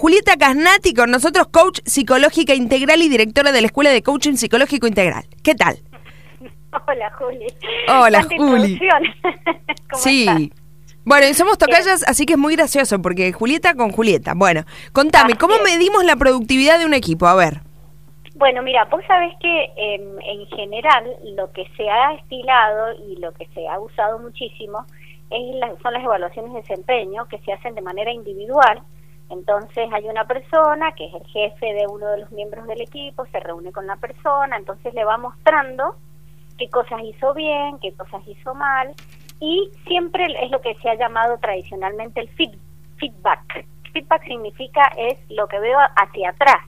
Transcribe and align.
Julieta 0.00 0.36
Casnati 0.36 0.94
con 0.94 1.10
nosotros, 1.10 1.48
coach 1.48 1.80
psicológica 1.84 2.54
integral 2.54 3.02
y 3.02 3.08
directora 3.08 3.50
de 3.50 3.60
la 3.62 3.66
Escuela 3.66 3.90
de 3.90 4.00
Coaching 4.04 4.34
Psicológico 4.34 4.86
Integral. 4.86 5.24
¿Qué 5.42 5.56
tal? 5.56 5.76
Hola, 6.86 7.10
Juli. 7.18 7.46
Hola, 7.88 8.20
Tanta 8.20 8.36
Juli. 8.36 8.78
¿Cómo 9.90 10.00
Sí. 10.00 10.20
estás? 10.28 10.60
Bueno, 11.04 11.26
y 11.26 11.34
somos 11.34 11.58
tocallas, 11.58 12.04
así 12.06 12.26
que 12.26 12.34
es 12.34 12.38
muy 12.38 12.54
gracioso, 12.54 13.02
porque 13.02 13.32
Julieta 13.32 13.74
con 13.74 13.90
Julieta. 13.90 14.34
Bueno, 14.36 14.62
contame, 14.92 15.34
¿cómo 15.34 15.54
Así 15.54 15.64
es. 15.66 15.72
medimos 15.78 16.04
la 16.04 16.14
productividad 16.14 16.78
de 16.78 16.86
un 16.86 16.94
equipo? 16.94 17.26
A 17.26 17.34
ver. 17.34 17.62
Bueno, 18.36 18.62
mira, 18.62 18.84
vos 18.84 19.02
sabés 19.08 19.34
que 19.40 19.64
em, 19.76 20.16
en 20.20 20.46
general 20.56 21.06
lo 21.34 21.50
que 21.50 21.64
se 21.76 21.90
ha 21.90 22.12
estilado 22.14 22.92
y 23.04 23.16
lo 23.16 23.32
que 23.32 23.48
se 23.52 23.66
ha 23.66 23.80
usado 23.80 24.20
muchísimo 24.20 24.86
es 25.30 25.56
la- 25.56 25.74
son 25.82 25.92
las 25.92 26.04
evaluaciones 26.04 26.52
de 26.52 26.60
desempeño 26.60 27.26
que 27.26 27.38
se 27.38 27.52
hacen 27.52 27.74
de 27.74 27.80
manera 27.82 28.12
individual. 28.12 28.80
Entonces 29.30 29.88
hay 29.92 30.08
una 30.08 30.26
persona 30.26 30.92
que 30.92 31.06
es 31.06 31.14
el 31.14 31.26
jefe 31.26 31.74
de 31.74 31.86
uno 31.86 32.06
de 32.08 32.20
los 32.20 32.30
miembros 32.32 32.66
del 32.66 32.80
equipo, 32.80 33.26
se 33.26 33.40
reúne 33.40 33.72
con 33.72 33.86
la 33.86 33.96
persona, 33.96 34.56
entonces 34.56 34.94
le 34.94 35.04
va 35.04 35.18
mostrando 35.18 35.96
qué 36.56 36.70
cosas 36.70 37.02
hizo 37.02 37.34
bien, 37.34 37.78
qué 37.80 37.92
cosas 37.92 38.26
hizo 38.26 38.54
mal, 38.54 38.94
y 39.40 39.70
siempre 39.86 40.26
es 40.42 40.50
lo 40.50 40.60
que 40.60 40.74
se 40.76 40.90
ha 40.90 40.94
llamado 40.94 41.38
tradicionalmente 41.38 42.20
el 42.20 42.30
feed- 42.36 42.58
feedback. 42.96 43.66
Feedback 43.92 44.24
significa 44.24 44.82
es 44.96 45.18
lo 45.30 45.46
que 45.46 45.60
veo 45.60 45.78
hacia 45.96 46.30
atrás. 46.30 46.64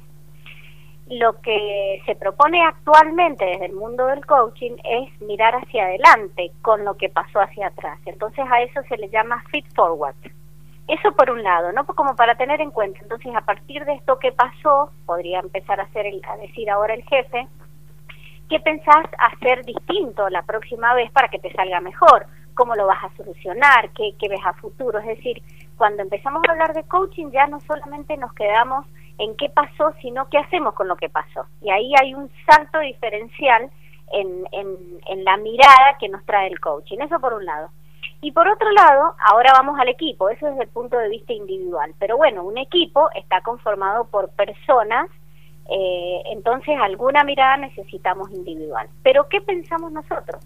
Lo 1.08 1.40
que 1.40 2.00
se 2.06 2.14
propone 2.14 2.64
actualmente 2.64 3.44
desde 3.44 3.66
el 3.66 3.72
mundo 3.72 4.06
del 4.06 4.24
coaching 4.24 4.76
es 4.84 5.20
mirar 5.22 5.56
hacia 5.56 5.86
adelante 5.86 6.52
con 6.62 6.84
lo 6.84 6.96
que 6.96 7.08
pasó 7.08 7.40
hacia 7.40 7.66
atrás. 7.66 7.98
Entonces 8.06 8.44
a 8.48 8.62
eso 8.62 8.80
se 8.88 8.96
le 8.96 9.08
llama 9.08 9.42
feed 9.50 9.64
forward. 9.74 10.14
Eso 10.92 11.12
por 11.12 11.30
un 11.30 11.42
lado, 11.42 11.72
¿no? 11.72 11.84
Pues 11.84 11.96
Como 11.96 12.16
para 12.16 12.34
tener 12.34 12.60
en 12.60 12.70
cuenta. 12.70 12.98
Entonces, 13.02 13.34
a 13.34 13.42
partir 13.42 13.84
de 13.84 13.94
esto 13.94 14.18
que 14.18 14.32
pasó, 14.32 14.90
podría 15.06 15.40
empezar 15.40 15.78
a, 15.80 15.84
hacer 15.84 16.06
el- 16.06 16.22
a 16.28 16.36
decir 16.36 16.68
ahora 16.70 16.94
el 16.94 17.04
jefe, 17.04 17.46
¿qué 18.48 18.58
pensás 18.60 19.04
hacer 19.18 19.64
distinto 19.64 20.28
la 20.28 20.42
próxima 20.42 20.94
vez 20.94 21.10
para 21.12 21.28
que 21.28 21.38
te 21.38 21.52
salga 21.52 21.80
mejor? 21.80 22.26
¿Cómo 22.54 22.74
lo 22.74 22.86
vas 22.86 23.04
a 23.04 23.16
solucionar? 23.16 23.90
¿Qué, 23.90 24.14
qué 24.18 24.28
ves 24.28 24.40
a 24.44 24.52
futuro? 24.54 24.98
Es 24.98 25.06
decir, 25.06 25.42
cuando 25.76 26.02
empezamos 26.02 26.42
a 26.48 26.52
hablar 26.52 26.74
de 26.74 26.82
coaching 26.84 27.30
ya 27.30 27.46
no 27.46 27.60
solamente 27.60 28.16
nos 28.16 28.32
quedamos 28.34 28.84
en 29.18 29.36
qué 29.36 29.48
pasó, 29.50 29.92
sino 30.02 30.28
qué 30.28 30.38
hacemos 30.38 30.74
con 30.74 30.88
lo 30.88 30.96
que 30.96 31.08
pasó. 31.08 31.46
Y 31.62 31.70
ahí 31.70 31.92
hay 32.00 32.14
un 32.14 32.30
salto 32.46 32.80
diferencial 32.80 33.70
en, 34.12 34.44
en, 34.52 34.68
en 35.06 35.24
la 35.24 35.36
mirada 35.36 35.96
que 36.00 36.08
nos 36.08 36.24
trae 36.26 36.48
el 36.48 36.58
coaching. 36.58 36.98
Eso 37.00 37.20
por 37.20 37.34
un 37.34 37.44
lado. 37.44 37.68
Y 38.22 38.32
por 38.32 38.46
otro 38.48 38.70
lado, 38.72 39.14
ahora 39.24 39.52
vamos 39.54 39.78
al 39.80 39.88
equipo, 39.88 40.28
eso 40.28 40.46
desde 40.46 40.64
el 40.64 40.68
punto 40.68 40.98
de 40.98 41.08
vista 41.08 41.32
individual. 41.32 41.94
Pero 41.98 42.18
bueno, 42.18 42.44
un 42.44 42.58
equipo 42.58 43.08
está 43.14 43.40
conformado 43.40 44.04
por 44.04 44.30
personas, 44.30 45.08
eh, 45.70 46.22
entonces 46.26 46.76
alguna 46.78 47.24
mirada 47.24 47.56
necesitamos 47.56 48.30
individual. 48.30 48.88
Pero 49.02 49.28
¿qué 49.28 49.40
pensamos 49.40 49.90
nosotros? 49.92 50.44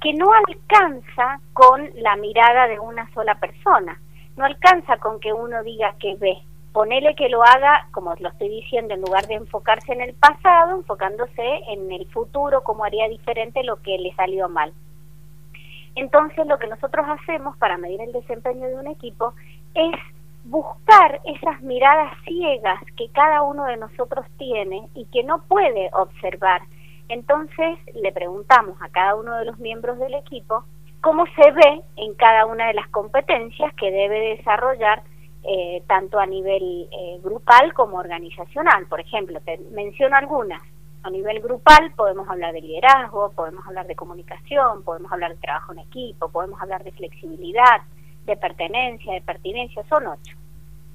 Que 0.00 0.12
no 0.14 0.30
alcanza 0.32 1.40
con 1.54 1.90
la 1.96 2.14
mirada 2.14 2.68
de 2.68 2.78
una 2.78 3.12
sola 3.12 3.34
persona, 3.40 4.00
no 4.36 4.44
alcanza 4.44 4.98
con 4.98 5.18
que 5.18 5.32
uno 5.32 5.64
diga 5.64 5.96
que 5.98 6.14
ve. 6.16 6.38
Ponele 6.72 7.16
que 7.16 7.28
lo 7.28 7.42
haga, 7.42 7.88
como 7.90 8.14
lo 8.20 8.28
estoy 8.28 8.50
diciendo, 8.50 8.94
en 8.94 9.00
lugar 9.00 9.26
de 9.26 9.34
enfocarse 9.34 9.92
en 9.92 10.02
el 10.02 10.14
pasado, 10.14 10.76
enfocándose 10.76 11.60
en 11.68 11.90
el 11.90 12.06
futuro, 12.12 12.62
cómo 12.62 12.84
haría 12.84 13.08
diferente 13.08 13.64
lo 13.64 13.82
que 13.82 13.98
le 13.98 14.14
salió 14.14 14.48
mal. 14.48 14.72
Entonces 15.98 16.46
lo 16.46 16.58
que 16.60 16.68
nosotros 16.68 17.04
hacemos 17.08 17.56
para 17.56 17.76
medir 17.76 18.00
el 18.00 18.12
desempeño 18.12 18.68
de 18.68 18.76
un 18.76 18.86
equipo 18.86 19.34
es 19.74 19.96
buscar 20.44 21.20
esas 21.24 21.60
miradas 21.60 22.12
ciegas 22.24 22.80
que 22.96 23.08
cada 23.08 23.42
uno 23.42 23.64
de 23.64 23.78
nosotros 23.78 24.24
tiene 24.38 24.88
y 24.94 25.06
que 25.06 25.24
no 25.24 25.42
puede 25.42 25.90
observar. 25.92 26.62
Entonces 27.08 27.78
le 27.94 28.12
preguntamos 28.12 28.80
a 28.80 28.88
cada 28.90 29.16
uno 29.16 29.38
de 29.38 29.46
los 29.46 29.58
miembros 29.58 29.98
del 29.98 30.14
equipo 30.14 30.62
cómo 31.00 31.24
se 31.34 31.50
ve 31.50 31.82
en 31.96 32.14
cada 32.14 32.46
una 32.46 32.68
de 32.68 32.74
las 32.74 32.86
competencias 32.90 33.74
que 33.74 33.90
debe 33.90 34.36
desarrollar 34.36 35.02
eh, 35.42 35.82
tanto 35.88 36.20
a 36.20 36.26
nivel 36.26 36.88
eh, 36.92 37.18
grupal 37.24 37.74
como 37.74 37.96
organizacional. 37.96 38.86
Por 38.86 39.00
ejemplo, 39.00 39.40
te 39.40 39.58
menciono 39.72 40.16
algunas. 40.16 40.62
A 41.08 41.10
nivel 41.10 41.40
grupal 41.40 41.90
podemos 41.96 42.28
hablar 42.28 42.52
de 42.52 42.60
liderazgo, 42.60 43.32
podemos 43.32 43.66
hablar 43.66 43.86
de 43.86 43.96
comunicación, 43.96 44.82
podemos 44.84 45.10
hablar 45.10 45.32
de 45.32 45.40
trabajo 45.40 45.72
en 45.72 45.78
equipo, 45.78 46.28
podemos 46.28 46.60
hablar 46.60 46.84
de 46.84 46.92
flexibilidad, 46.92 47.80
de 48.26 48.36
pertenencia, 48.36 49.14
de 49.14 49.22
pertinencia, 49.22 49.82
son 49.88 50.06
ocho. 50.06 50.36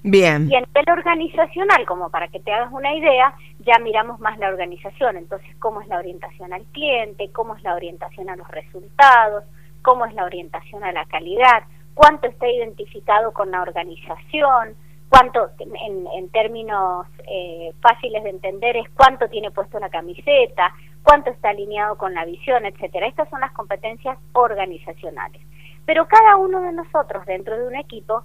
Bien. 0.03 0.51
Y 0.51 0.55
a 0.55 0.59
nivel 0.59 0.85
organizacional, 0.87 1.87
como 1.87 2.11
para 2.11 2.27
que 2.27 2.39
te 2.39 2.53
hagas 2.53 2.71
una 2.71 2.93
idea, 2.93 3.33
ya 3.65 3.79
miramos 3.79 4.19
más 4.19 4.37
la 4.37 4.49
organización. 4.49 5.17
Entonces, 5.17 5.49
cómo 5.57 5.81
es 5.81 5.87
la 5.87 5.97
orientación 5.97 6.53
al 6.53 6.65
cliente, 6.65 7.31
cómo 7.31 7.55
es 7.55 7.63
la 7.63 7.73
orientación 7.73 8.29
a 8.29 8.35
los 8.35 8.47
resultados, 8.49 9.45
cómo 9.81 10.05
es 10.05 10.13
la 10.13 10.25
orientación 10.25 10.83
a 10.83 10.91
la 10.91 11.05
calidad, 11.05 11.63
cuánto 11.95 12.27
está 12.27 12.47
identificado 12.47 13.33
con 13.33 13.49
la 13.49 13.63
organización, 13.63 14.75
cuánto, 15.13 15.51
en, 15.59 16.07
en 16.07 16.29
términos 16.29 17.05
eh, 17.29 17.71
fáciles 17.81 18.23
de 18.23 18.31
entender, 18.31 18.77
es 18.77 18.89
cuánto 18.95 19.29
tiene 19.29 19.51
puesto 19.51 19.79
la 19.79 19.89
camiseta, 19.89 20.73
cuánto 21.03 21.29
está 21.29 21.49
alineado 21.49 21.99
con 21.99 22.15
la 22.15 22.25
visión, 22.25 22.65
etcétera. 22.65 23.05
Estas 23.05 23.29
son 23.29 23.39
las 23.39 23.51
competencias 23.51 24.17
organizacionales. 24.31 25.39
Pero 25.85 26.07
cada 26.07 26.37
uno 26.37 26.61
de 26.61 26.71
nosotros 26.71 27.27
dentro 27.27 27.55
de 27.55 27.67
un 27.67 27.75
equipo 27.75 28.23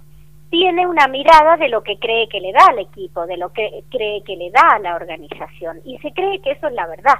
tiene 0.49 0.87
una 0.87 1.07
mirada 1.07 1.57
de 1.57 1.69
lo 1.69 1.83
que 1.83 1.99
cree 1.99 2.27
que 2.27 2.41
le 2.41 2.53
da 2.53 2.65
al 2.69 2.79
equipo, 2.79 3.27
de 3.27 3.37
lo 3.37 3.53
que 3.53 3.83
cree 3.91 4.23
que 4.23 4.35
le 4.35 4.49
da 4.49 4.71
a 4.71 4.79
la 4.79 4.95
organización 4.95 5.81
y 5.85 5.99
se 5.99 6.11
cree 6.11 6.41
que 6.41 6.53
eso 6.53 6.69
es 6.69 6.73
la 6.73 6.87
verdad. 6.87 7.19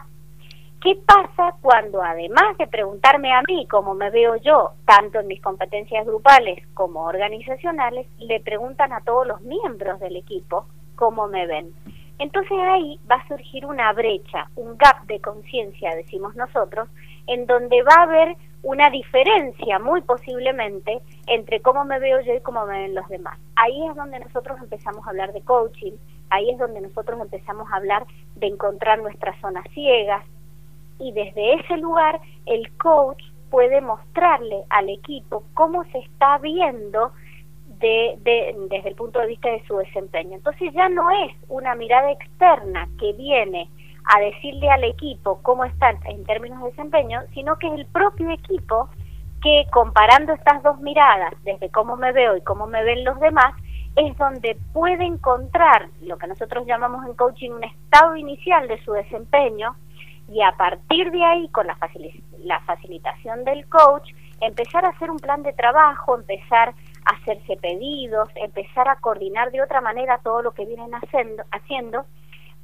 ¿Qué 0.81 0.97
pasa 1.05 1.55
cuando 1.59 2.01
además 2.01 2.57
de 2.57 2.65
preguntarme 2.65 3.33
a 3.33 3.41
mí 3.45 3.67
cómo 3.67 3.95
me 3.95 4.09
veo 4.11 4.37
yo, 4.37 4.71
tanto 4.85 5.19
en 5.19 5.27
mis 5.27 5.41
competencias 5.41 6.05
grupales 6.05 6.65
como 6.73 7.03
organizacionales, 7.03 8.07
le 8.17 8.39
preguntan 8.39 8.93
a 8.93 9.01
todos 9.01 9.27
los 9.27 9.41
miembros 9.41 9.99
del 9.99 10.15
equipo 10.15 10.67
cómo 10.95 11.27
me 11.27 11.47
ven? 11.47 11.73
Entonces 12.17 12.57
ahí 12.57 12.97
va 13.11 13.15
a 13.15 13.27
surgir 13.27 13.65
una 13.65 13.91
brecha, 13.91 14.49
un 14.55 14.77
gap 14.77 15.05
de 15.07 15.19
conciencia, 15.19 15.93
decimos 15.95 16.33
nosotros, 16.37 16.87
en 17.27 17.45
donde 17.45 17.83
va 17.83 17.95
a 17.97 18.03
haber 18.03 18.37
una 18.63 18.89
diferencia 18.89 19.79
muy 19.79 19.99
posiblemente 19.99 21.01
entre 21.27 21.61
cómo 21.61 21.83
me 21.83 21.99
veo 21.99 22.21
yo 22.21 22.35
y 22.35 22.41
cómo 22.41 22.65
me 22.65 22.83
ven 22.83 22.95
los 22.95 23.07
demás. 23.09 23.37
Ahí 23.57 23.85
es 23.85 23.95
donde 23.97 24.19
nosotros 24.19 24.57
empezamos 24.61 25.05
a 25.05 25.09
hablar 25.09 25.33
de 25.33 25.41
coaching, 25.41 25.97
ahí 26.29 26.49
es 26.51 26.57
donde 26.57 26.79
nosotros 26.79 27.19
empezamos 27.19 27.69
a 27.69 27.75
hablar 27.75 28.05
de 28.35 28.47
encontrar 28.47 29.01
nuestras 29.01 29.37
zonas 29.41 29.65
ciegas 29.73 30.23
y 30.99 31.11
desde 31.11 31.55
ese 31.55 31.77
lugar 31.77 32.19
el 32.45 32.71
coach 32.77 33.23
puede 33.49 33.81
mostrarle 33.81 34.63
al 34.69 34.89
equipo 34.89 35.43
cómo 35.53 35.83
se 35.85 35.99
está 35.99 36.37
viendo 36.37 37.11
de, 37.79 38.17
de, 38.21 38.55
desde 38.69 38.89
el 38.89 38.95
punto 38.95 39.19
de 39.19 39.27
vista 39.27 39.49
de 39.49 39.65
su 39.65 39.77
desempeño. 39.77 40.35
Entonces 40.35 40.71
ya 40.73 40.89
no 40.89 41.09
es 41.09 41.33
una 41.47 41.75
mirada 41.75 42.11
externa 42.11 42.87
que 42.99 43.13
viene 43.13 43.69
a 44.05 44.19
decirle 44.19 44.69
al 44.69 44.83
equipo 44.83 45.39
cómo 45.41 45.65
está 45.65 45.91
en 46.05 46.23
términos 46.25 46.61
de 46.61 46.69
desempeño, 46.69 47.21
sino 47.33 47.57
que 47.57 47.67
es 47.67 47.73
el 47.73 47.85
propio 47.87 48.29
equipo 48.31 48.89
que 49.41 49.65
comparando 49.71 50.33
estas 50.33 50.61
dos 50.63 50.79
miradas, 50.79 51.33
desde 51.43 51.69
cómo 51.69 51.95
me 51.95 52.11
veo 52.11 52.35
y 52.35 52.41
cómo 52.41 52.67
me 52.67 52.83
ven 52.83 53.03
los 53.03 53.19
demás, 53.19 53.53
es 53.95 54.17
donde 54.17 54.57
puede 54.73 55.05
encontrar 55.05 55.89
lo 56.01 56.17
que 56.17 56.27
nosotros 56.27 56.65
llamamos 56.65 57.05
en 57.05 57.15
coaching 57.15 57.51
un 57.51 57.63
estado 57.63 58.15
inicial 58.15 58.67
de 58.67 58.83
su 58.83 58.91
desempeño 58.93 59.75
y 60.31 60.41
a 60.41 60.51
partir 60.51 61.11
de 61.11 61.23
ahí, 61.23 61.49
con 61.49 61.67
la, 61.67 61.75
facil 61.75 62.23
la 62.43 62.59
facilitación 62.61 63.43
del 63.43 63.67
coach, 63.67 64.11
empezar 64.41 64.85
a 64.85 64.89
hacer 64.89 65.09
un 65.09 65.17
plan 65.17 65.43
de 65.43 65.53
trabajo, 65.53 66.15
empezar 66.15 66.73
a 67.05 67.15
hacerse 67.15 67.57
pedidos, 67.57 68.29
empezar 68.35 68.87
a 68.87 68.97
coordinar 68.97 69.51
de 69.51 69.61
otra 69.61 69.81
manera 69.81 70.19
todo 70.23 70.41
lo 70.41 70.51
que 70.51 70.65
vienen 70.65 70.91
haciendo, 70.93 71.43
haciendo 71.51 72.05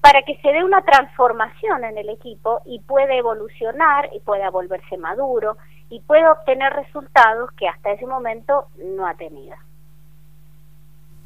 para 0.01 0.22
que 0.22 0.38
se 0.38 0.50
dé 0.50 0.63
una 0.63 0.84
transformación 0.84 1.84
en 1.84 1.98
el 1.98 2.10
equipo 2.10 2.62
y 2.66 2.80
pueda 2.80 3.16
evolucionar 3.16 4.10
y 4.13 4.19
pueda 4.19 4.51
volverse 4.51 4.98
maduro 4.98 5.57
y 5.89 6.00
pueda 6.01 6.31
obtener 6.31 6.74
resultados 6.74 7.50
que 7.57 7.68
hasta 7.68 7.92
ese 7.92 8.06
momento 8.06 8.68
no 8.78 9.07
ha 9.07 9.16
tenido. 9.16 9.56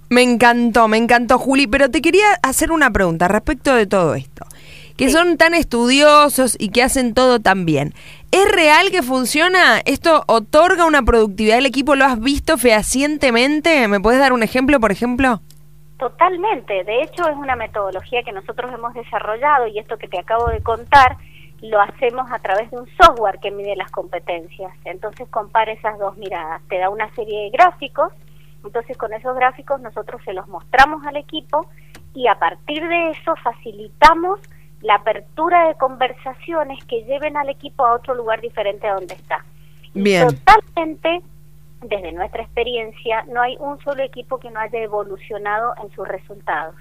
Me 0.10 0.24
encantó, 0.24 0.88
me 0.88 0.98
encantó, 0.98 1.38
Juli, 1.38 1.68
pero 1.68 1.92
te 1.92 2.02
quería 2.02 2.26
hacer 2.42 2.72
una 2.72 2.90
pregunta 2.90 3.28
respecto 3.28 3.76
de 3.76 3.86
todo 3.86 4.16
esto. 4.16 4.46
Que 5.00 5.08
Sí. 5.08 5.14
son 5.14 5.38
tan 5.38 5.54
estudiosos 5.54 6.58
y 6.60 6.72
que 6.72 6.84
hacen 6.84 7.14
todo 7.14 7.40
tan 7.40 7.66
bien. 7.66 7.94
¿Es 8.32 8.52
real 8.52 8.92
que 8.92 9.02
funciona? 9.02 9.80
¿Esto 9.86 10.26
otorga 10.28 10.86
una 10.86 11.04
productividad 11.04 11.56
del 11.56 11.66
equipo? 11.68 11.96
¿Lo 11.96 12.04
has 12.04 12.20
visto 12.20 12.58
fehacientemente? 12.58 13.88
¿Me 13.88 14.02
puedes 14.02 14.20
dar 14.20 14.34
un 14.34 14.44
ejemplo, 14.44 14.78
por 14.82 14.92
ejemplo? 14.92 15.40
Totalmente, 15.98 16.84
de 16.84 17.04
hecho 17.04 17.30
es 17.30 17.36
una 17.38 17.56
metodología 17.56 18.24
que 18.24 18.32
nosotros 18.34 18.72
hemos 18.74 18.94
desarrollado 18.94 19.68
y 19.68 19.80
esto 19.80 19.98
que 19.98 20.08
te 20.10 20.20
acabo 20.20 20.48
de 20.48 20.62
contar 20.62 21.16
lo 21.62 21.80
hacemos 21.82 22.30
a 22.32 22.40
través 22.40 22.70
de 22.72 22.78
un 22.78 22.88
software 23.02 23.40
que 23.42 23.52
mide 23.52 23.76
las 23.78 23.92
competencias. 23.92 24.72
Entonces 24.86 25.28
compara 25.30 25.72
esas 25.72 25.98
dos 25.98 26.18
miradas, 26.18 26.62
te 26.70 26.78
da 26.78 26.90
una 26.90 27.10
serie 27.16 27.44
de 27.44 27.50
gráficos, 27.52 28.12
entonces 28.66 28.98
con 28.98 29.14
esos 29.14 29.36
gráficos 29.36 29.80
nosotros 29.82 30.22
se 30.26 30.34
los 30.34 30.48
mostramos 30.50 31.06
al 31.06 31.16
equipo 31.16 31.70
y 32.14 32.28
a 32.28 32.36
partir 32.40 32.86
de 32.88 33.12
eso 33.12 33.34
facilitamos 33.44 34.40
la 34.82 34.96
apertura 34.96 35.68
de 35.68 35.76
conversaciones 35.76 36.84
que 36.86 37.04
lleven 37.04 37.38
al 37.38 37.50
equipo 37.50 37.86
a 37.86 37.94
otro 37.94 38.14
lugar 38.16 38.42
diferente 38.42 38.88
a 38.88 38.94
donde 38.94 39.14
está. 39.14 39.44
Bien. 39.94 40.28
Totalmente, 40.28 41.22
desde 41.82 42.12
nuestra 42.12 42.44
experiencia, 42.44 43.24
no 43.28 43.42
hay 43.42 43.58
un 43.60 43.80
solo 43.82 44.04
equipo 44.04 44.40
que 44.40 44.52
no 44.52 44.60
haya 44.60 44.80
evolucionado 44.80 45.74
en 45.82 45.92
sus 45.92 46.08
resultados 46.08 46.76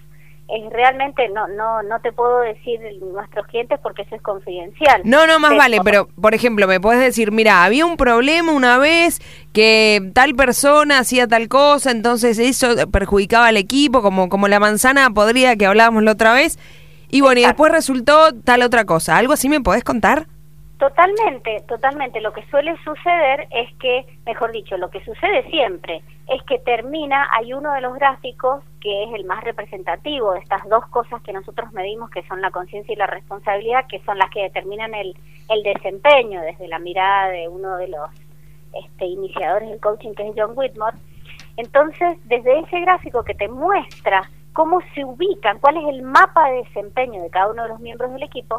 es 0.48 0.72
realmente 0.72 1.28
no 1.28 1.46
no 1.46 1.82
no 1.82 2.00
te 2.00 2.10
puedo 2.10 2.40
decir 2.40 2.80
nuestros 3.12 3.46
clientes 3.48 3.78
porque 3.82 4.02
eso 4.02 4.14
es 4.14 4.22
confidencial. 4.22 5.02
No, 5.04 5.26
no, 5.26 5.38
más 5.38 5.54
vale, 5.54 5.78
pero 5.84 6.08
por 6.20 6.34
ejemplo, 6.34 6.66
me 6.66 6.80
puedes 6.80 7.00
decir, 7.00 7.32
mira, 7.32 7.64
había 7.64 7.84
un 7.84 7.96
problema 7.96 8.52
una 8.52 8.78
vez 8.78 9.20
que 9.52 10.10
tal 10.14 10.34
persona 10.34 11.00
hacía 11.00 11.28
tal 11.28 11.48
cosa, 11.48 11.90
entonces 11.90 12.38
eso 12.38 12.68
perjudicaba 12.90 13.48
al 13.48 13.58
equipo, 13.58 14.00
como 14.00 14.30
como 14.30 14.48
la 14.48 14.58
manzana 14.58 15.10
podría 15.10 15.56
que 15.56 15.66
hablábamos 15.66 16.02
la 16.02 16.12
otra 16.12 16.32
vez, 16.32 16.58
y 17.10 17.20
bueno, 17.20 17.40
y 17.40 17.44
después 17.44 17.72
resultó 17.72 18.32
tal 18.44 18.62
otra 18.62 18.84
cosa. 18.84 19.16
¿Algo 19.16 19.32
así 19.32 19.48
me 19.48 19.60
podés 19.60 19.84
contar? 19.84 20.26
Totalmente, 20.78 21.64
totalmente. 21.66 22.20
Lo 22.20 22.32
que 22.32 22.46
suele 22.50 22.76
suceder 22.84 23.48
es 23.50 23.74
que, 23.80 24.06
mejor 24.24 24.52
dicho, 24.52 24.76
lo 24.76 24.90
que 24.90 25.04
sucede 25.04 25.48
siempre 25.50 26.02
es 26.28 26.42
que 26.44 26.58
termina, 26.58 27.26
hay 27.36 27.52
uno 27.52 27.72
de 27.72 27.80
los 27.80 27.94
gráficos 27.94 28.62
que 28.80 29.04
es 29.04 29.14
el 29.14 29.24
más 29.24 29.42
representativo 29.42 30.34
de 30.34 30.40
estas 30.40 30.68
dos 30.68 30.86
cosas 30.88 31.20
que 31.22 31.32
nosotros 31.32 31.72
medimos, 31.72 32.10
que 32.10 32.22
son 32.28 32.40
la 32.40 32.50
conciencia 32.50 32.92
y 32.92 32.96
la 32.96 33.06
responsabilidad, 33.06 33.86
que 33.88 34.00
son 34.04 34.18
las 34.18 34.30
que 34.30 34.42
determinan 34.42 34.94
el, 34.94 35.16
el 35.48 35.62
desempeño 35.64 36.40
desde 36.42 36.68
la 36.68 36.78
mirada 36.78 37.28
de 37.28 37.48
uno 37.48 37.76
de 37.76 37.88
los 37.88 38.10
este, 38.84 39.06
iniciadores 39.06 39.70
del 39.70 39.80
coaching, 39.80 40.14
que 40.14 40.28
es 40.28 40.34
John 40.36 40.52
Whitmore. 40.54 40.96
Entonces, 41.56 42.18
desde 42.24 42.60
ese 42.60 42.80
gráfico 42.80 43.24
que 43.24 43.34
te 43.34 43.48
muestra 43.48 44.30
cómo 44.58 44.80
se 44.92 45.04
ubican, 45.04 45.60
cuál 45.60 45.76
es 45.76 45.84
el 45.86 46.02
mapa 46.02 46.50
de 46.50 46.64
desempeño 46.64 47.22
de 47.22 47.30
cada 47.30 47.48
uno 47.52 47.62
de 47.62 47.68
los 47.68 47.78
miembros 47.78 48.12
del 48.12 48.24
equipo, 48.24 48.58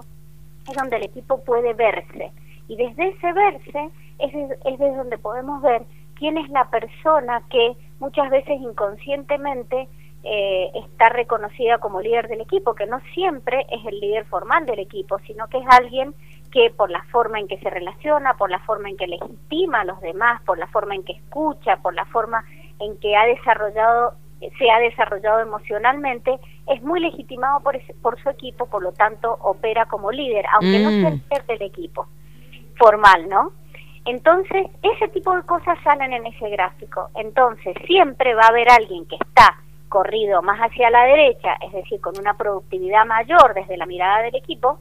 es 0.70 0.74
donde 0.74 0.96
el 0.96 1.04
equipo 1.04 1.44
puede 1.44 1.74
verse. 1.74 2.32
Y 2.70 2.78
desde 2.78 3.10
ese 3.10 3.34
verse 3.34 3.90
es, 4.18 4.34
es 4.34 4.80
desde 4.80 4.96
donde 4.96 5.18
podemos 5.18 5.62
ver 5.62 5.82
quién 6.16 6.38
es 6.38 6.48
la 6.52 6.70
persona 6.70 7.44
que 7.50 7.76
muchas 8.00 8.30
veces 8.30 8.62
inconscientemente 8.62 9.90
eh, 10.24 10.72
está 10.74 11.10
reconocida 11.10 11.80
como 11.80 12.00
líder 12.00 12.30
del 12.30 12.40
equipo, 12.40 12.76
que 12.76 12.86
no 12.86 13.02
siempre 13.14 13.68
es 13.70 13.86
el 13.86 14.00
líder 14.00 14.24
formal 14.28 14.66
del 14.66 14.80
equipo, 14.80 15.20
sino 15.28 15.50
que 15.50 15.58
es 15.58 15.66
alguien 15.70 16.16
que 16.54 16.70
por 16.70 16.90
la 16.90 17.04
forma 17.12 17.42
en 17.42 17.50
que 17.50 17.60
se 17.60 17.70
relaciona, 17.70 18.36
por 18.36 18.50
la 18.50 18.60
forma 18.60 18.90
en 18.90 18.96
que 18.96 19.08
legitima 19.08 19.82
a 19.82 19.86
los 19.86 20.00
demás, 20.00 20.42
por 20.44 20.58
la 20.58 20.68
forma 20.68 20.96
en 20.96 21.04
que 21.04 21.12
escucha, 21.12 21.76
por 21.82 21.94
la 21.94 22.06
forma 22.06 22.46
en 22.80 22.98
que 23.00 23.18
ha 23.18 23.26
desarrollado 23.26 24.14
se 24.58 24.72
ha 24.72 24.80
desarrollado 24.80 25.40
emocionalmente, 25.40 26.40
es 26.68 26.82
muy 26.82 27.00
legitimado 27.00 27.60
por, 27.62 27.80
por 28.02 28.22
su 28.22 28.30
equipo, 28.30 28.68
por 28.68 28.82
lo 28.82 28.92
tanto 28.94 29.38
opera 29.42 29.86
como 29.86 30.12
líder, 30.12 30.46
aunque 30.54 30.80
no 30.80 30.90
sea 30.90 31.10
el 31.10 31.16
mm. 31.16 31.24
líder 31.30 31.46
del 31.46 31.62
equipo 31.64 32.08
formal, 32.78 33.28
¿no? 33.28 33.52
Entonces, 34.06 34.68
ese 34.82 35.10
tipo 35.10 35.36
de 35.36 35.44
cosas 35.44 35.78
salen 35.84 36.14
en 36.14 36.26
ese 36.26 36.50
gráfico. 36.50 37.10
Entonces, 37.16 37.76
siempre 37.86 38.34
va 38.34 38.44
a 38.44 38.48
haber 38.48 38.70
alguien 38.72 39.06
que 39.06 39.16
está 39.16 39.62
corrido 39.90 40.42
más 40.42 40.60
hacia 40.60 40.90
la 40.90 41.04
derecha, 41.04 41.56
es 41.66 41.74
decir, 41.74 42.00
con 42.00 42.18
una 42.18 42.36
productividad 42.36 43.06
mayor 43.06 43.54
desde 43.54 43.78
la 43.78 43.86
mirada 43.86 44.22
del 44.22 44.36
equipo, 44.36 44.80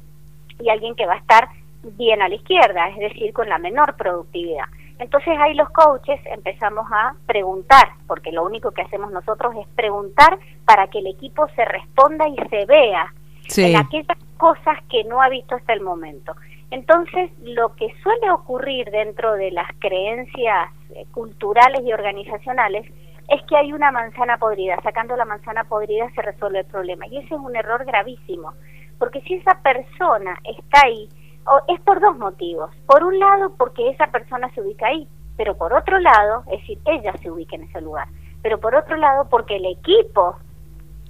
y 0.61 0.71
alguien 0.71 0.95
que 0.95 1.07
va 1.07 1.15
a 1.15 1.19
estar 1.19 1.49
bien 1.83 2.23
a 2.23 2.29
la 2.29 2.35
izquierda, 2.35 2.89
es 2.91 2.99
decir, 2.99 3.33
con 3.33 3.49
la 3.49 3.59
menor 3.59 3.97
productividad. 3.97 4.65
Entonces 4.99 5.39
ahí 5.39 5.55
los 5.55 5.71
coaches 5.71 6.21
empezamos 6.27 6.87
a 6.93 7.15
preguntar, 7.27 7.89
porque 8.07 8.33
lo 8.33 8.45
único 8.45 8.73
que 8.73 8.83
hacemos 8.83 9.13
nosotros 9.13 9.55
es 9.57 9.67
preguntar 9.75 10.39
para 10.65 10.89
que 10.89 10.99
el 10.99 11.07
equipo 11.07 11.47
se 11.55 11.65
responda 11.65 12.27
y 12.29 12.37
se 12.49 12.67
vea 12.67 13.13
en 13.57 13.77
aquellas 13.77 14.19
cosas 14.37 14.79
que 14.91 15.05
no 15.05 15.23
ha 15.23 15.29
visto 15.29 15.55
hasta 15.55 15.73
el 15.73 15.81
momento. 15.81 16.35
Entonces, 16.71 17.31
lo 17.43 17.75
que 17.77 17.95
suele 18.03 18.31
ocurrir 18.31 18.91
dentro 18.91 19.35
de 19.35 19.51
las 19.51 19.69
creencias 19.79 20.71
eh, 20.95 21.07
culturales 21.13 21.81
y 21.83 21.93
organizacionales 21.93 22.87
es 23.29 23.43
que 23.45 23.57
hay 23.57 23.73
una 23.73 23.91
manzana 23.91 24.39
podrida. 24.39 24.79
Sacando 24.83 25.17
la 25.17 25.25
manzana 25.25 25.65
podrida 25.65 26.11
se 26.15 26.23
resuelve 26.23 26.61
el 26.61 26.67
problema. 26.67 27.07
Y 27.07 27.19
ese 27.19 27.35
es 27.35 27.41
un 27.41 27.57
error 27.57 27.85
gravísimo. 27.85 28.53
Porque 28.99 29.21
si 29.23 29.35
esa 29.35 29.61
persona 29.63 30.37
está 30.45 30.87
ahí, 30.87 31.09
es 31.69 31.81
por 31.81 32.01
dos 32.01 32.17
motivos. 32.17 32.71
Por 32.87 33.05
un 33.05 33.19
lado, 33.19 33.55
porque 33.57 33.91
esa 33.91 34.07
persona 34.09 34.51
se 34.55 34.61
ubica 34.61 34.87
ahí. 34.87 35.09
Pero 35.37 35.57
por 35.57 35.73
otro 35.73 35.99
lado, 35.99 36.43
es 36.53 36.61
decir, 36.61 36.79
ella 36.87 37.13
se 37.23 37.31
ubica 37.31 37.57
en 37.57 37.65
ese 37.65 37.81
lugar. 37.81 38.09
Pero 38.43 38.59
por 38.59 38.75
otro 38.75 38.97
lado, 38.97 39.29
porque 39.29 39.57
el 39.57 39.67
equipo 39.67 40.37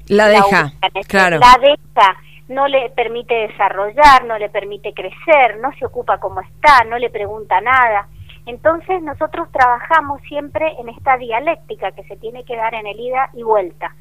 la 0.09 0.29
deja, 0.29 0.73
claro. 1.07 1.39
la 1.39 1.59
deja 1.61 2.17
no 2.49 2.67
le 2.67 2.91
permite 2.91 3.35
desarrollar, 3.35 4.25
no 4.25 4.39
le 4.39 4.49
permite 4.49 4.95
crecer, 4.95 5.59
no 5.61 5.71
se 5.79 5.85
ocupa 5.85 6.19
como 6.19 6.41
está, 6.41 6.85
no 6.85 6.99
le 6.99 7.11
pregunta 7.11 7.61
nada. 7.61 8.09
Entonces 8.47 9.03
nosotros 9.03 9.49
trabajamos 9.53 10.23
siempre 10.23 10.67
en 10.79 10.89
esta 10.89 11.19
dialéctica 11.19 11.93
que 11.93 12.05
se 12.05 12.17
tiene 12.17 12.45
que 12.45 12.57
dar 12.57 12.75
en 12.75 12.87
el 12.87 12.99
ida 12.99 13.29
y 13.35 13.43
vuelta. 13.43 13.95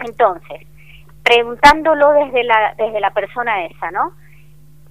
Entonces, 0.00 0.66
preguntándolo 1.22 2.10
desde 2.12 2.42
la, 2.42 2.74
desde 2.76 3.00
la 3.00 3.10
persona 3.10 3.64
esa, 3.66 3.92
¿no? 3.92 4.12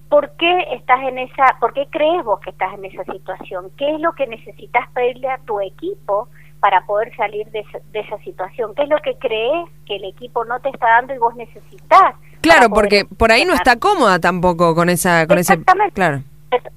¿Por 0.08 0.30
qué 0.36 0.58
estás 0.72 1.02
en 1.02 1.18
esa, 1.18 1.56
por 1.60 1.72
qué 1.72 1.86
crees 1.90 2.24
vos 2.24 2.40
que 2.40 2.50
estás 2.50 2.74
en 2.74 2.84
esa 2.84 3.04
situación? 3.04 3.70
¿Qué 3.76 3.94
es 3.94 4.00
lo 4.00 4.12
que 4.12 4.26
necesitas 4.26 4.88
pedirle 4.90 5.28
a 5.28 5.38
tu 5.38 5.60
equipo 5.60 6.28
para 6.60 6.86
poder 6.86 7.14
salir 7.16 7.46
de, 7.50 7.64
de 7.92 8.00
esa 8.00 8.18
situación? 8.18 8.74
¿Qué 8.74 8.82
es 8.82 8.88
lo 8.88 8.98
que 8.98 9.16
crees 9.18 9.68
que 9.86 9.96
el 9.96 10.04
equipo 10.04 10.44
no 10.44 10.60
te 10.60 10.68
está 10.68 10.86
dando 10.86 11.14
y 11.14 11.18
vos 11.18 11.34
necesitas 11.34 12.14
Claro, 12.44 12.68
porque 12.68 13.06
por 13.06 13.32
ahí 13.32 13.44
no 13.46 13.54
está 13.54 13.76
cómoda 13.76 14.18
tampoco 14.18 14.74
con 14.74 14.90
esa 14.90 15.26
con 15.26 15.38
ese 15.38 15.58
claro. 15.94 16.22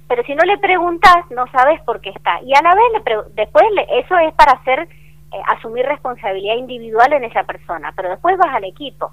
Pero, 0.07 0.23
si 0.23 0.33
no 0.33 0.43
le 0.43 0.57
preguntas, 0.57 1.17
no 1.29 1.45
sabes 1.51 1.79
por 1.81 2.01
qué 2.01 2.09
está. 2.09 2.41
Y 2.41 2.55
a 2.55 2.61
la 2.63 2.73
vez 2.73 2.83
le 2.93 3.43
después 3.43 3.63
eso 3.91 4.17
es 4.17 4.33
para 4.33 4.53
hacer 4.53 4.79
eh, 4.79 5.37
asumir 5.49 5.85
responsabilidad 5.85 6.55
individual 6.55 7.13
en 7.13 7.25
esa 7.25 7.43
persona, 7.43 7.93
pero 7.95 8.09
después 8.09 8.37
vas 8.37 8.55
al 8.55 8.63
equipo. 8.63 9.09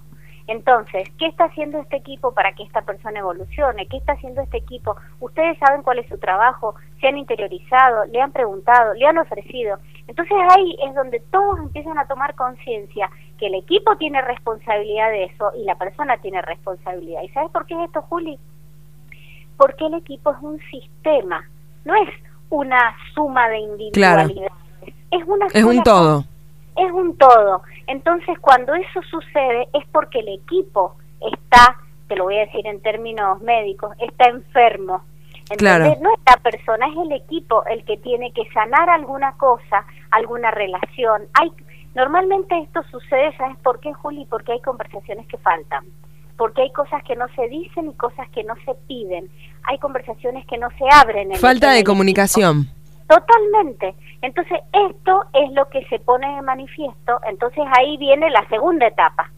Entonces, 0.47 1.09
¿qué 1.19 1.27
está 1.27 1.45
haciendo 1.45 1.79
este 1.79 1.97
equipo 1.97 2.35
para 2.35 2.53
que 2.53 2.65
esta 2.65 2.83
persona 2.83 3.21
evolucione? 3.21 3.87
¿Qué 3.87 3.97
está 3.97 4.13
haciendo 4.13 4.43
este 4.43 4.59
equipo? 4.59 4.95
Ustedes 5.21 5.57
saben 5.59 5.83
cuál 5.83 6.01
es 6.01 6.09
su 6.09 6.19
trabajo, 6.19 6.75
se 7.01 7.09
han 7.09 7.17
interiorizado, 7.17 8.05
le 8.07 8.21
han 8.21 8.31
preguntado, 8.31 8.93
le 8.93 9.07
han 9.07 9.17
ofrecido. 9.17 9.79
Entonces 10.07 10.37
ahí 10.51 10.77
es 10.87 10.95
donde 10.95 11.21
todos 11.31 11.59
empiezan 11.59 11.99
a 11.99 12.07
tomar 12.07 12.35
conciencia 12.35 13.09
que 13.39 13.47
el 13.47 13.55
equipo 13.55 13.97
tiene 13.97 14.21
responsabilidad 14.21 15.11
de 15.11 15.25
eso 15.25 15.51
y 15.57 15.65
la 15.65 15.77
persona 15.77 16.19
tiene 16.19 16.43
responsabilidad. 16.43 17.23
¿Y 17.23 17.29
sabes 17.31 17.51
por 17.51 17.65
qué 17.65 17.75
es 17.75 17.87
esto, 17.87 18.03
Juli? 18.03 18.39
Porque 19.57 19.87
el 19.87 19.95
equipo 19.95 20.31
es 20.33 20.43
un 20.43 20.61
sistema, 20.71 21.49
no 21.87 21.95
es 21.95 22.11
una 22.51 22.95
suma 23.15 23.49
de 23.49 23.59
individualidades. 23.61 24.53
Es, 25.11 25.23
una 25.27 25.47
es 25.47 25.65
un 25.65 25.83
todo. 25.83 26.25
Es 26.77 26.93
un 26.93 27.17
todo. 27.17 27.63
Entonces, 27.87 28.39
cuando 28.41 28.75
eso 28.75 29.01
sucede 29.11 29.69
es 29.73 29.85
porque 29.93 30.21
el 30.21 30.29
equipo 30.29 30.97
está, 31.21 31.77
te 32.09 32.17
lo 32.17 32.25
voy 32.25 32.37
a 32.39 32.47
decir 32.47 32.67
en 32.67 32.81
términos 32.81 33.41
médicos, 33.41 33.97
está 34.01 34.29
enfermo. 34.29 35.05
Entonces, 35.51 36.01
no 36.01 36.11
es 36.13 36.21
la 36.27 36.37
persona, 36.43 36.87
es 36.89 36.97
el 36.97 37.13
equipo 37.13 37.65
el 37.67 37.85
que 37.85 37.99
tiene 37.99 38.33
que 38.33 38.49
sanar 38.53 38.89
alguna 38.89 39.33
cosa, 39.37 39.85
alguna 40.11 40.51
relación. 40.51 41.25
Hay 41.35 41.53
Normalmente 41.95 42.59
esto 42.59 42.83
sucede, 42.91 43.37
¿sabes 43.37 43.57
por 43.59 43.79
qué, 43.79 43.93
Juli? 43.93 44.27
Porque 44.29 44.53
hay 44.53 44.61
conversaciones 44.61 45.27
que 45.29 45.39
faltan, 45.39 45.85
porque 46.37 46.63
hay 46.63 46.73
cosas 46.73 47.03
que 47.05 47.15
no 47.15 47.27
se 47.37 47.49
dicen 47.49 47.89
y 47.89 47.95
cosas 47.95 48.29
que 48.31 48.43
no 48.43 48.55
se 48.65 48.75
piden, 48.89 49.31
hay 49.63 49.79
conversaciones 49.79 50.45
que 50.47 50.59
no 50.59 50.69
se 50.71 50.85
abren. 50.93 51.31
En 51.31 51.39
Falta 51.39 51.71
de 51.71 51.85
comunicación. 51.85 52.69
Totalmente. 53.09 53.95
Entonces, 54.25 54.59
esto 54.73 55.25
es 55.35 55.53
lo 55.53 55.69
que 55.69 55.85
se 55.87 55.99
pone 55.99 56.35
de 56.35 56.43
manifiesto, 56.43 57.21
entonces 57.29 57.63
ahí 57.77 57.97
viene 57.99 58.31
la 58.31 58.47
segunda 58.49 58.87
etapa. 58.87 59.31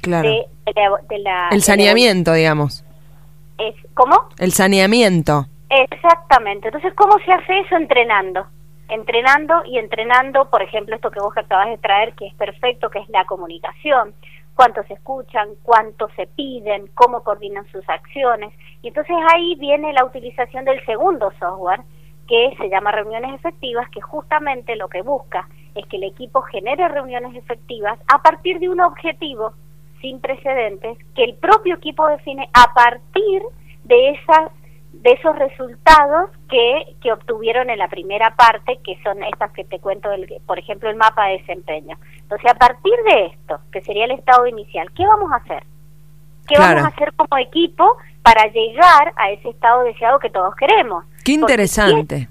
Claro. 0.00 0.28
De, 0.28 1.18
la, 1.18 1.48
El 1.50 1.62
saneamiento, 1.62 2.32
digamos. 2.32 2.84
Es, 3.58 3.74
¿Cómo? 3.92 4.16
El 4.38 4.52
saneamiento. 4.52 5.46
Exactamente. 5.68 6.68
Entonces, 6.68 6.94
¿cómo 6.94 7.18
se 7.24 7.32
hace 7.32 7.60
eso? 7.60 7.76
Entrenando 7.76 8.46
entrenando 8.90 9.62
y 9.64 9.78
entrenando, 9.78 10.50
por 10.50 10.62
ejemplo, 10.62 10.96
esto 10.96 11.10
que 11.10 11.20
vos 11.20 11.32
acabas 11.36 11.68
de 11.68 11.78
traer, 11.78 12.12
que 12.14 12.26
es 12.26 12.34
perfecto, 12.34 12.90
que 12.90 12.98
es 12.98 13.08
la 13.08 13.24
comunicación, 13.24 14.14
cuánto 14.54 14.82
se 14.84 14.94
escuchan, 14.94 15.48
cuánto 15.62 16.08
se 16.16 16.26
piden, 16.26 16.88
cómo 16.94 17.22
coordinan 17.22 17.66
sus 17.70 17.88
acciones. 17.88 18.52
Y 18.82 18.88
entonces 18.88 19.16
ahí 19.32 19.54
viene 19.56 19.92
la 19.92 20.04
utilización 20.04 20.64
del 20.64 20.84
segundo 20.84 21.32
software, 21.38 21.80
que 22.30 22.54
se 22.58 22.70
llama 22.70 22.92
reuniones 22.92 23.34
efectivas, 23.34 23.90
que 23.90 24.00
justamente 24.00 24.76
lo 24.76 24.88
que 24.88 25.02
busca 25.02 25.48
es 25.74 25.84
que 25.86 25.96
el 25.96 26.04
equipo 26.04 26.42
genere 26.42 26.86
reuniones 26.86 27.34
efectivas 27.34 27.98
a 28.06 28.22
partir 28.22 28.60
de 28.60 28.68
un 28.68 28.80
objetivo 28.80 29.52
sin 30.00 30.20
precedentes 30.20 30.96
que 31.16 31.24
el 31.24 31.34
propio 31.34 31.74
equipo 31.74 32.06
define 32.06 32.48
a 32.54 32.72
partir 32.72 33.42
de 33.82 34.10
esas 34.10 34.52
de 34.92 35.12
esos 35.12 35.36
resultados 35.36 36.30
que, 36.48 36.96
que 37.00 37.12
obtuvieron 37.12 37.68
en 37.70 37.78
la 37.78 37.88
primera 37.88 38.34
parte, 38.36 38.78
que 38.84 39.00
son 39.02 39.22
estas 39.22 39.52
que 39.52 39.64
te 39.64 39.78
cuento, 39.78 40.10
el, 40.12 40.26
por 40.46 40.58
ejemplo, 40.58 40.90
el 40.90 40.96
mapa 40.96 41.26
de 41.26 41.38
desempeño. 41.38 41.96
Entonces, 42.18 42.50
a 42.50 42.54
partir 42.54 42.94
de 43.08 43.26
esto, 43.26 43.60
que 43.72 43.80
sería 43.82 44.04
el 44.04 44.10
estado 44.10 44.46
inicial, 44.46 44.90
¿qué 44.92 45.06
vamos 45.06 45.30
a 45.32 45.36
hacer? 45.36 45.62
¿Qué 46.50 46.56
Claro. 46.56 46.82
vamos 46.82 46.92
a 46.92 46.96
hacer 46.96 47.12
como 47.14 47.38
equipo 47.38 47.96
para 48.22 48.44
llegar 48.48 49.12
a 49.16 49.30
ese 49.30 49.50
estado 49.50 49.84
deseado 49.84 50.18
que 50.18 50.30
todos 50.30 50.52
queremos? 50.56 51.04
Qué 51.24 51.32
interesante. 51.32 52.28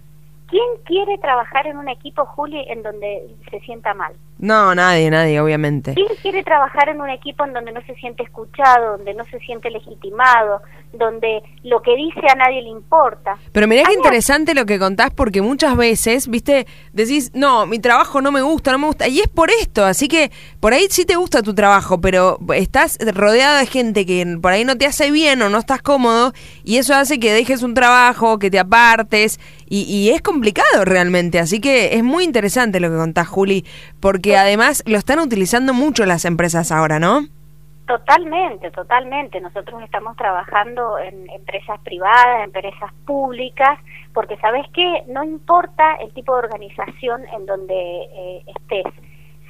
¿Quién, 0.50 0.60
quién 0.84 0.84
quiere 1.06 1.18
trabajar 1.20 1.68
en 1.68 1.78
un 1.78 1.88
equipo, 1.88 2.26
Juli, 2.26 2.66
en 2.68 2.84
donde 2.84 3.34
se 3.50 3.62
sienta 3.62 3.94
mal? 3.94 4.12
No, 4.40 4.74
nadie, 4.74 5.12
nadie, 5.12 5.38
obviamente. 5.42 5.94
¿Quién 5.96 6.08
quiere 6.22 6.44
trabajar 6.44 6.88
en 6.88 7.02
un 7.02 7.10
equipo 7.10 7.44
en 7.44 7.52
donde 7.52 7.74
no 7.74 7.82
se 7.82 7.94
siente 7.96 8.24
escuchado, 8.24 8.96
donde 8.96 9.14
no 9.14 9.26
se 9.26 9.38
siente 9.40 9.70
legitimado, 9.70 10.62
donde 10.94 11.42
lo 11.64 11.82
que 11.82 11.94
dice 11.98 12.22
a 12.32 12.36
nadie 12.36 12.62
le 12.62 12.70
importa? 12.70 13.38
Pero 13.52 13.68
mirá 13.68 13.84
qué 13.86 13.94
interesante 13.94 14.54
lo 14.54 14.66
que 14.66 14.80
contás 14.80 15.12
porque 15.12 15.42
muchas 15.42 15.76
veces, 15.76 16.30
viste, 16.30 16.68
decís, 16.94 17.32
no, 17.34 17.66
mi 17.66 17.80
trabajo 17.80 18.22
no 18.22 18.32
me 18.32 18.42
gusta, 18.42 18.72
no 18.72 18.80
me 18.80 18.88
gusta. 18.88 19.10
Y 19.10 19.20
es 19.20 19.28
por 19.28 19.50
esto, 19.52 19.84
así 19.84 20.08
que 20.08 20.32
por 20.62 20.74
ahí 20.74 20.88
sí 20.90 21.04
te 21.04 21.18
gusta 21.18 21.44
tu 21.44 21.54
trabajo, 21.54 22.00
pero 22.00 22.40
estás 22.56 22.98
rodeado 23.14 23.58
de 23.58 23.66
gente 23.66 24.06
que 24.06 24.26
por 24.42 24.54
ahí 24.54 24.64
no 24.64 24.78
te 24.78 24.86
hace 24.86 25.12
bien 25.12 25.42
o 25.42 25.50
no 25.50 25.58
estás 25.58 25.82
cómodo 25.82 26.32
y 26.64 26.78
eso 26.78 26.96
hace 26.96 27.20
que 27.20 27.34
dejes 27.34 27.62
un 27.62 27.74
trabajo, 27.74 28.40
que 28.40 28.50
te 28.50 28.60
apartes 28.60 29.38
y, 29.68 29.82
y 29.82 30.12
es 30.12 30.22
complicado 30.22 30.86
realmente. 30.86 31.40
Así 31.40 31.60
que 31.60 31.96
es 31.96 32.04
muy 32.06 32.24
interesante 32.24 32.80
lo 32.80 32.90
que 32.90 32.96
contás, 32.96 33.28
Juli, 33.28 33.66
porque 34.00 34.29
además 34.36 34.84
lo 34.86 34.98
están 34.98 35.20
utilizando 35.20 35.74
mucho 35.74 36.06
las 36.06 36.26
empresas 36.26 36.72
ahora, 36.72 37.00
¿no? 37.00 37.28
Totalmente, 37.88 38.70
totalmente. 38.70 39.42
Nosotros 39.42 39.82
estamos 39.82 40.16
trabajando 40.16 41.00
en 41.00 41.28
empresas 41.32 41.80
privadas, 41.82 42.44
empresas 42.44 42.94
públicas, 43.06 43.80
porque 44.14 44.38
sabes 44.38 44.68
que 44.74 45.04
no 45.08 45.24
importa 45.24 45.96
el 45.96 46.14
tipo 46.14 46.34
de 46.34 46.40
organización 46.40 47.24
en 47.34 47.48
donde 47.48 47.74
eh, 47.74 48.44
estés, 48.46 48.86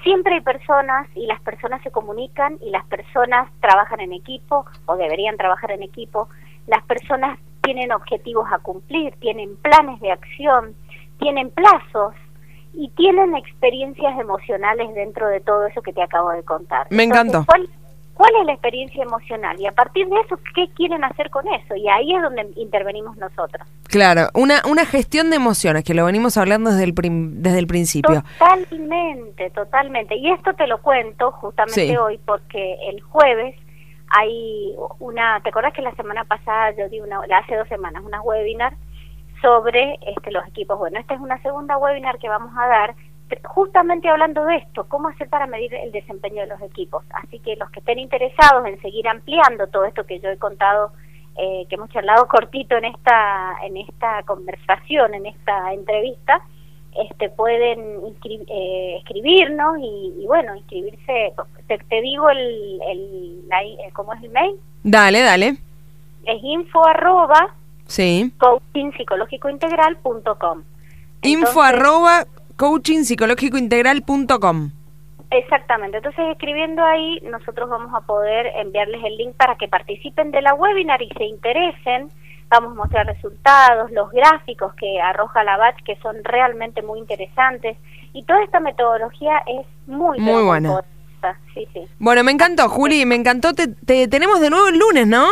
siempre 0.03 0.35
hay 0.35 0.41
personas 0.41 1.07
y 1.15 1.25
las 1.25 1.41
personas 1.41 1.81
se 1.83 1.91
comunican 1.91 2.57
y 2.61 2.69
las 2.69 2.85
personas 2.85 3.49
trabajan 3.59 3.99
en 3.99 4.13
equipo 4.13 4.65
o 4.85 4.95
deberían 4.95 5.35
trabajar 5.37 5.71
en 5.71 5.83
equipo. 5.83 6.29
Las 6.67 6.83
personas 6.83 7.39
tienen 7.61 7.91
objetivos 7.91 8.47
a 8.51 8.59
cumplir, 8.59 9.13
tienen 9.19 9.57
planes 9.57 9.99
de 9.99 10.11
acción, 10.11 10.75
tienen 11.19 11.51
plazos 11.51 12.15
y 12.73 12.89
tienen 12.91 13.35
experiencias 13.35 14.19
emocionales 14.19 14.93
dentro 14.93 15.27
de 15.27 15.39
todo 15.41 15.65
eso 15.67 15.81
que 15.81 15.93
te 15.93 16.01
acabo 16.03 16.29
de 16.31 16.43
contar. 16.43 16.87
Me 16.89 17.03
encantó. 17.03 17.43
¿cuál, 17.45 17.67
¿Cuál 18.13 18.31
es 18.41 18.45
la 18.47 18.51
experiencia 18.53 19.01
emocional? 19.01 19.59
Y 19.61 19.65
a 19.65 19.71
partir 19.71 20.07
de 20.07 20.15
eso, 20.19 20.37
¿qué 20.53 20.67
quieren 20.75 21.03
hacer 21.05 21.29
con 21.29 21.47
eso? 21.47 21.73
Y 21.75 21.87
ahí 21.87 22.13
es 22.13 22.21
donde 22.21 22.51
intervenimos 22.57 23.15
nosotros. 23.17 23.65
Claro, 23.87 24.27
una, 24.33 24.61
una 24.69 24.85
gestión 24.85 25.29
de 25.29 25.37
emociones, 25.37 25.83
que 25.85 25.93
lo 25.93 26.03
venimos 26.05 26.35
hablando 26.37 26.69
desde 26.69 26.83
el, 26.83 26.93
prim- 26.93 27.41
desde 27.41 27.59
el 27.59 27.67
principio. 27.67 28.23
Totalmente, 28.37 29.49
totalmente. 29.51 30.15
Y 30.15 30.31
esto 30.31 30.53
te 30.53 30.67
lo 30.67 30.81
cuento 30.81 31.31
justamente 31.31 31.87
Sí. 31.87 31.95
hoy 31.97 32.19
porque 32.25 32.75
el 32.89 33.01
jueves 33.01 33.55
hay 34.09 34.73
una, 34.99 35.39
¿te 35.41 35.49
acuerdas 35.49 35.73
que 35.73 35.81
la 35.81 35.93
semana 35.95 36.25
pasada 36.25 36.71
yo 36.77 36.89
di 36.89 36.99
una, 36.99 37.21
hace 37.37 37.55
dos 37.55 37.67
semanas, 37.67 38.03
una 38.03 38.21
webinar 38.21 38.73
sobre 39.41 39.99
este, 40.05 40.31
los 40.31 40.45
equipos? 40.47 40.77
Bueno, 40.77 40.99
esta 40.99 41.13
es 41.13 41.21
una 41.21 41.41
segunda 41.41 41.77
webinar 41.77 42.17
que 42.17 42.29
vamos 42.29 42.51
a 42.57 42.67
dar 42.67 42.95
justamente 43.43 44.09
hablando 44.09 44.43
de 44.45 44.55
esto, 44.55 44.85
cómo 44.87 45.07
hacer 45.09 45.29
para 45.29 45.45
medir 45.45 45.73
el 45.75 45.91
desempeño 45.91 46.41
de 46.41 46.47
los 46.47 46.61
equipos. 46.61 47.03
Así 47.13 47.39
que 47.39 47.55
los 47.57 47.69
que 47.69 47.79
estén 47.79 47.99
interesados 47.99 48.65
en 48.65 48.81
seguir 48.81 49.07
ampliando 49.07 49.67
todo 49.67 49.85
esto 49.85 50.03
que 50.05 50.19
yo 50.19 50.29
he 50.29 50.37
contado, 50.37 50.91
eh, 51.37 51.65
que 51.69 51.75
hemos 51.75 51.89
charlado 51.91 52.27
cortito 52.27 52.75
en 52.75 52.85
esta, 52.85 53.55
en 53.63 53.77
esta 53.77 54.23
conversación, 54.23 55.13
en 55.13 55.27
esta 55.27 55.73
entrevista, 55.73 56.41
este 56.97 57.29
pueden 57.29 58.01
inscri- 58.01 58.45
eh, 58.47 58.97
escribirnos 58.97 59.77
y, 59.77 60.15
y 60.21 60.25
bueno, 60.25 60.55
inscribirse. 60.55 61.33
Te, 61.67 61.77
te 61.77 62.01
digo 62.01 62.31
el, 62.31 62.81
el, 62.81 63.47
la 63.47 63.59
¿cómo 63.93 64.11
es 64.15 64.23
el 64.23 64.31
mail? 64.31 64.55
Dale, 64.83 65.21
dale. 65.21 65.57
Es 66.25 66.43
info 66.43 66.83
arroba 66.83 67.53
Sí. 67.89 68.31
coachingpsicológicointegral.com. 68.39 70.63
Info 71.23 71.61
arroba 71.61 72.25
coachingpsicológicointegral.com. 72.55 74.71
Exactamente, 75.31 75.97
entonces 75.97 76.25
escribiendo 76.31 76.83
ahí 76.83 77.19
nosotros 77.29 77.69
vamos 77.69 77.93
a 77.93 78.01
poder 78.01 78.47
enviarles 78.55 79.03
el 79.03 79.15
link 79.17 79.35
para 79.35 79.55
que 79.57 79.67
participen 79.67 80.31
de 80.31 80.41
la 80.41 80.55
webinar 80.55 81.01
y 81.03 81.09
se 81.17 81.25
interesen. 81.25 82.09
Vamos 82.49 82.71
a 82.71 82.75
mostrar 82.75 83.05
resultados, 83.05 83.91
los 83.91 84.09
gráficos 84.11 84.73
que 84.73 84.99
arroja 84.99 85.43
la 85.43 85.57
BAT 85.57 85.75
que 85.85 85.97
son 85.97 86.15
realmente 86.23 86.81
muy 86.81 86.97
interesantes 86.99 87.77
y 88.13 88.23
toda 88.23 88.43
esta 88.43 88.59
metodología 88.59 89.37
es 89.45 89.67
muy, 89.85 90.19
Muy 90.19 90.41
buena. 90.43 90.69
poderosa. 90.69 91.39
Sí, 91.53 91.67
sí. 91.73 91.81
Bueno, 91.99 92.23
me 92.23 92.31
encantó, 92.31 92.67
Juli, 92.69 93.05
me 93.05 93.13
encantó. 93.15 93.53
Te, 93.53 93.67
te 93.67 94.07
tenemos 94.07 94.39
de 94.39 94.49
nuevo 94.49 94.67
el 94.69 94.79
lunes, 94.79 95.05
¿no? 95.05 95.27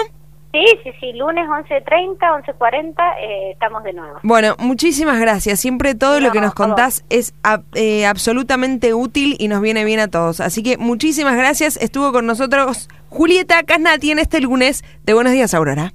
Sí, 0.58 0.66
sí, 0.84 0.92
sí, 1.00 1.14
lunes 1.14 1.48
11.30, 1.48 2.18
11.40 2.18 2.96
eh, 3.22 3.52
estamos 3.52 3.84
de 3.84 3.94
nuevo. 3.94 4.20
Bueno, 4.24 4.56
muchísimas 4.58 5.20
gracias. 5.20 5.60
Siempre 5.60 5.94
todo 5.94 6.20
lo 6.20 6.32
que 6.32 6.42
nos 6.42 6.56
contás 6.56 7.06
es 7.10 7.36
eh, 7.76 8.08
absolutamente 8.08 8.96
útil 8.96 9.36
y 9.38 9.50
nos 9.50 9.62
viene 9.62 9.86
bien 9.86 10.00
a 10.00 10.08
todos. 10.08 10.40
Así 10.40 10.64
que 10.64 10.78
muchísimas 10.78 11.38
gracias. 11.38 11.78
Estuvo 11.78 12.12
con 12.12 12.26
nosotros 12.26 12.90
Julieta 13.10 13.62
Casnati 13.64 14.10
en 14.12 14.18
este 14.18 14.42
lunes 14.42 14.84
de 15.04 15.14
Buenos 15.14 15.34
Días, 15.34 15.54
Aurora. 15.54 15.94